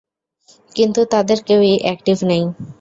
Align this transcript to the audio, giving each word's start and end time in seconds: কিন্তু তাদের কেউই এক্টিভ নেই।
কিন্তু 0.75 1.01
তাদের 1.13 1.37
কেউই 1.47 1.73
এক্টিভ 1.91 2.17
নেই। 2.23 2.43